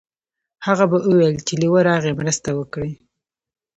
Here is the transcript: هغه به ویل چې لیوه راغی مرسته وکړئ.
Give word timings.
هغه 0.65 0.85
به 0.91 0.97
ویل 1.17 1.35
چې 1.47 1.53
لیوه 1.61 1.81
راغی 1.89 2.13
مرسته 2.19 2.49
وکړئ. 2.53 2.91